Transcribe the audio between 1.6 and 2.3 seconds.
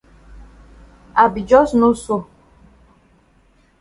know so.